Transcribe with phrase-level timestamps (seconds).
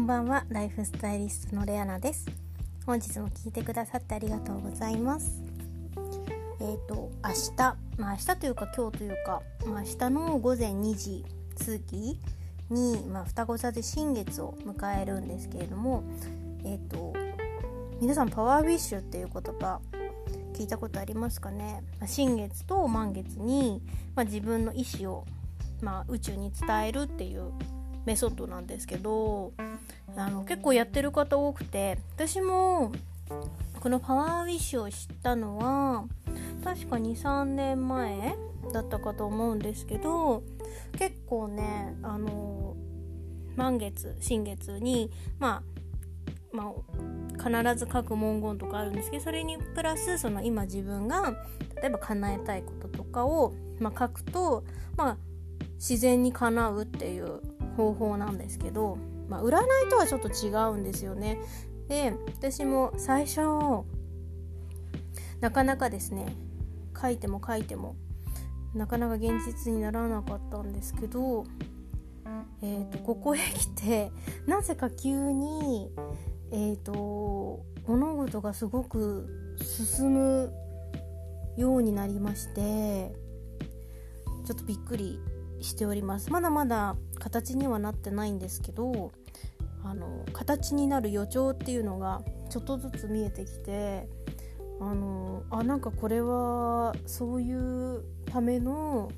[0.00, 0.46] んばんは。
[0.48, 2.24] ライフスタイリストのレアナです。
[2.86, 5.42] 本日も聞いてくださってありがとうございます。
[6.58, 7.76] えっ、ー、と明日。
[7.98, 11.22] まあ明日というか今日というか、まあ、明日の午前2時
[11.58, 12.18] 過ぎ
[12.70, 16.02] に、まあ、双子座で新月を迎えるんですけれども
[16.64, 17.12] えっ、ー、と
[18.00, 19.80] 皆さんパワーウィッシュっていう言葉
[20.54, 23.82] 聞いたことありますかね、まあ、新月と満月に、
[24.14, 25.26] まあ、自分の意思を、
[25.82, 27.52] まあ、宇宙に伝えるっていう
[28.06, 29.52] メソッドなんですけど
[30.16, 32.92] あの結構やってる方多くて私も
[33.80, 36.04] このパワーウィッシュを知ったのは
[36.64, 38.36] 確か23年前
[38.72, 40.42] だったかと思うんですけど
[40.98, 42.76] 結構ねあの
[43.56, 45.62] 満月新月にま
[46.52, 51.34] あまあ必ず書く文言とかあるんですけどそれにプラスその今自分が
[51.80, 54.64] 例えば叶えたいこととかを、まあ、書くと、
[54.96, 55.16] まあ、
[55.76, 57.40] 自然に叶うっていう
[57.80, 61.40] 方法なんですけど、まあ、占いとはちょっと違うんですよね。
[61.88, 63.40] で私も最初
[65.40, 66.36] なかなかですね
[67.00, 67.96] 書いても書いても
[68.74, 71.44] なかなか現実にならなかったんですけど、
[72.62, 74.12] えーと、ここへ来て
[74.46, 75.90] なぜか急に、
[76.52, 80.52] えーと物事がすごく進む
[81.56, 83.12] ようになりまして
[84.46, 85.18] ちょっとびっくり
[85.60, 89.12] しておりますまだまだ形にはなってないんですけど
[89.84, 94.08] あの形になる予兆っていうのがちょっとずつ見えてきて
[94.80, 99.12] あのあなんかこれはそういうための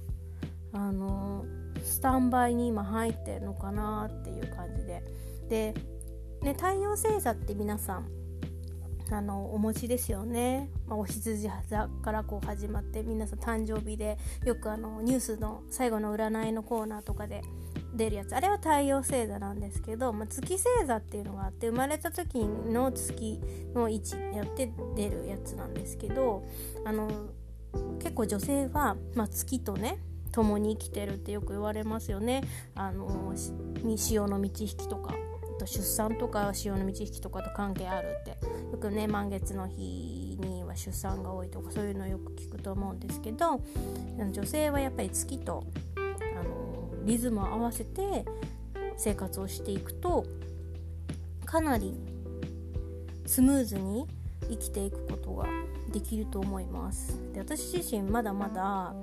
[0.75, 1.45] あの
[1.83, 5.03] スタンバイに今入ってるのかなっていう感じで。
[5.49, 5.75] で、
[6.41, 8.22] ね、太陽星座って皆さん
[9.15, 17.43] あのお持ちですよね、まあ、お羊座からこう始まって皆さん誕生日でよくあのニュースの最後の占いのコーナーとかで
[17.95, 18.35] 出るやつ。
[18.35, 23.41] あれは太陽星座なんですけど、まあ、月星座っていうのがあって生まれた時の月
[23.75, 26.47] の位置によって出るやつなんですけど
[26.85, 27.09] あの
[27.99, 29.99] 結構女性は、まあ、月とね
[30.33, 32.43] 共に生きてるってよく言われますよね。
[32.75, 33.35] あの
[33.97, 35.15] 潮の満ち引きとか。
[35.63, 38.63] と出産とか潮の満ち引きとかと関係あるって。
[38.73, 43.61] よくね満月の日には出産が多いとかそういうのよく聞くと思うんですけど
[44.33, 45.67] 女性はやっぱり月と
[46.39, 48.25] あのリズムを合わせて
[48.97, 50.25] 生活をしていくと
[51.45, 51.95] かなり
[53.27, 54.07] スムーズに
[54.49, 55.47] 生きていくことが
[55.93, 57.21] できると思います。
[57.35, 58.95] で私自身まだまだ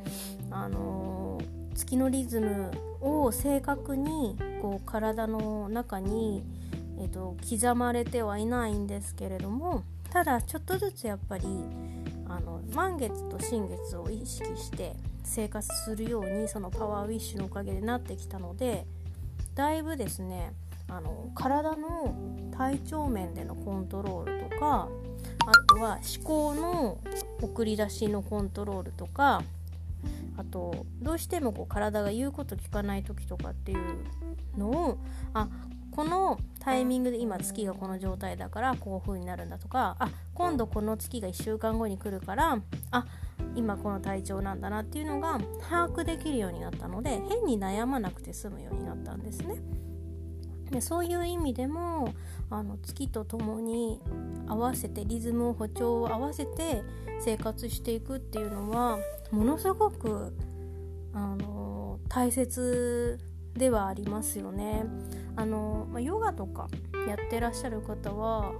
[0.49, 1.39] あの
[1.79, 6.43] 月のリズムを正確にこう体の中に、
[6.99, 11.45] えーと、刻まれてはいないんですけれどもただちょっとずつやっぱり
[12.27, 18.85] あの満月と新月を意識して生活するようにそのパワーウィッシュのおかげでなってきたので
[19.55, 20.51] だいぶですね
[20.89, 22.13] あの体の
[22.57, 24.89] 体調面でのコントロールとか
[25.45, 26.97] あとは思考の
[27.41, 29.43] 送り出しのコントロールとか
[30.39, 34.97] あとどうしてもこう体が言うこと聞かない時とかっていうのを
[35.33, 35.49] あ
[35.91, 42.57] このタイミングで今月がこの状態だからこういう風になるんだとかあ今度この月が1週間後に来るから
[42.91, 43.05] あ
[43.55, 49.57] 今この体調なんだなっていうのが把握できるようになったので変に悩まなくて済むようになったんですね。
[50.71, 52.13] でそういう意味でも
[52.49, 53.99] あの月とともに
[54.47, 56.83] 合わせてリズムを歩調を合わせて
[57.19, 58.99] 生活していくっていうのは
[59.31, 60.33] ものすごく
[61.13, 63.19] あの大切
[63.53, 64.85] ではありますよね。
[65.35, 66.67] あのま、ヨガとか
[67.07, 68.51] やってらっしゃる方は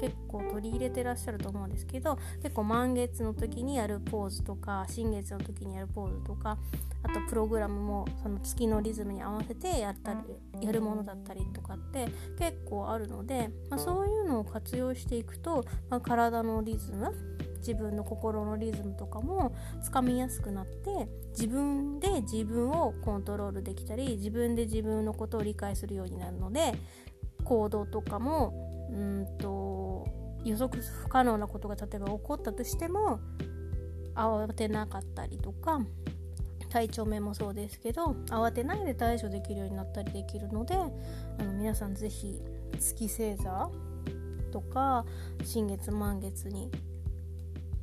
[0.00, 6.58] 結構取り入れてらっしゃると思うんですけど結構満月の時にやるポーズとか新月の時にやるポーズとか
[7.02, 12.08] あとプログラムもその月のリズムに合わせてやったりやるものだったりとかって
[12.38, 17.12] 結構あるので、まあ、そういうのを活用していくと、まあ、体のリズム
[17.58, 26.74] 自分の心のリズムとかもつかみやすくなって自分で自分をコントロールできたり自分で自分のことを理解するようになるので
[27.44, 30.06] 行動とかもうんと
[30.44, 33.20] 予測不可能なことが例えば起こったとしても
[34.14, 35.80] 慌てなかったりとか
[36.68, 42.40] 体調面もそうですけど慌てないで対処できるようになったりできるのであの皆さん是非
[42.78, 43.70] 月星座
[44.52, 45.04] とか
[45.44, 46.70] 新月満月に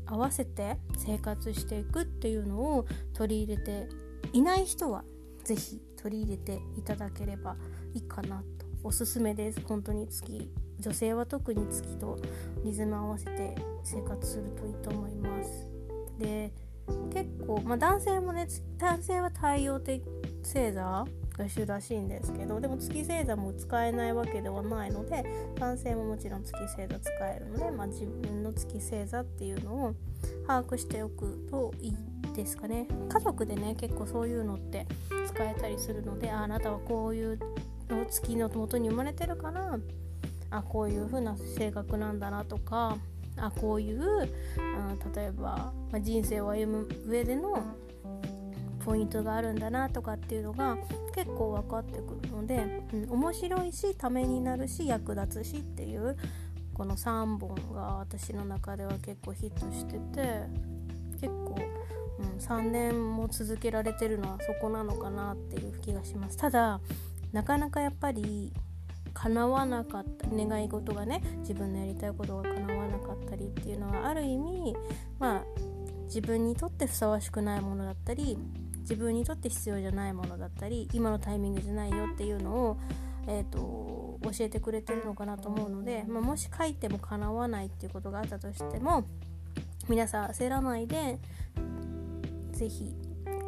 [0.05, 3.87] 合わせて生活していくっていうのを取り入れて
[4.31, 5.03] いない人は
[5.43, 7.55] 是非取り入れていただければ
[7.93, 8.65] いいかなと。
[8.83, 9.61] おすすめです。
[9.65, 12.17] 本当に月女性は特に月と
[12.63, 15.67] リズム合わせて生活するといいと思います。
[16.19, 16.51] で
[17.13, 18.47] 結構、まあ、男性もね
[18.77, 20.03] 男性は太陽的
[20.43, 21.05] 星座
[21.37, 25.23] が主らしいんですけどでも月星座も使えないわけではないので
[25.55, 29.95] 男性ももちろん月星座使えるので、まあ、自分の月星座っていうのを
[30.45, 31.95] 把握しておくといい
[32.35, 32.87] ですかね。
[33.09, 34.87] 家族でね結構そういうのって
[35.27, 37.39] 使えたりするのであなたはこういう
[38.09, 39.79] 月の元に生まれてるから
[40.53, 42.97] あこういう風な性格なんだなとか
[43.37, 44.27] あこういう、うん、
[45.13, 47.63] 例えば、まあ、人生を歩む上での
[48.85, 50.77] ポイントがあるんだなとかっていうのが
[51.15, 56.15] 結構分かってくるので、うん、面白いしためになるし役立つしっていう
[56.73, 60.43] この3本が私の中では結構ヒットしてて
[61.13, 61.55] 結構、
[62.19, 66.37] うん、3年も続けられてるのはそこなのかなっていう気がします。
[66.37, 66.79] ただ
[67.31, 68.53] なかなかやっぱり
[69.23, 74.75] 叶わなかった願い事がね自分のやりたいことが叶わなかったりっていうのはある意味
[75.17, 75.43] まあ
[76.07, 78.37] 自分にとってふさわしくないものだったり
[78.81, 82.77] 自分にとって必要じゃないものだったり今のタイミングじゃないよっていうのを、
[83.27, 89.05] えーと、教えてくれてるのかなと思うので、まあ、もし書いても叶わないっていうことがあったとしても
[89.87, 91.17] 皆さん焦らないで
[92.51, 92.93] 是非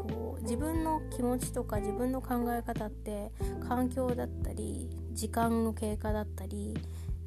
[0.07, 3.31] こう自分の気持ちとか自分の考え方って
[3.68, 6.75] 環境だったり時間の経過だったり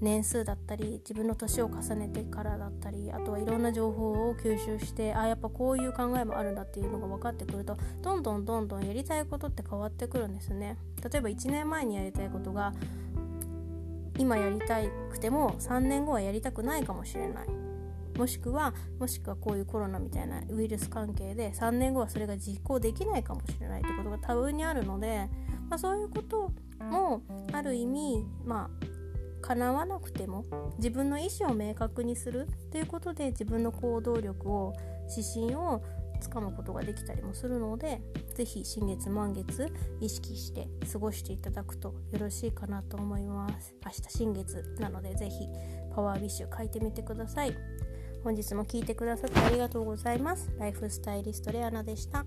[0.01, 10.77] 年数だったり自分の年を重ねてからだったりあとはいろんな情報を吸収してあやっぱこういう考えもあるんだっていうのが分かってくるとどんどんどんどんやりたいことって変わってくるんですね。
[11.03, 12.73] 例えば1年前にやりたいことが
[14.19, 14.81] 今やりた
[15.11, 17.49] くても3年後はやりたくないかもしれない。
[18.17, 25.29] もしくはもしくはこういうコロナみたいなウイルス関係で3年後はそれが実行できないかもしれないってことが多分にあるので、
[25.71, 26.51] まあ、そういうこと
[26.89, 28.87] もある意味まあ
[29.41, 30.45] 叶わなくても
[30.79, 34.75] 自分の意思を明確にするということで自分の行動力を
[35.09, 35.83] 指針を
[36.21, 38.01] つかむことができたりもするので
[38.35, 43.75] 是非新月満月意識して過ごしていただくとよろしいかなと思います。
[43.85, 45.49] 明日新月なので是非
[45.95, 47.57] パワービッシュ書いてみてください。
[48.25, 50.51] 本日も聴いてくださってありがとうございます。
[50.59, 52.27] ライフスタイリストレアナでした。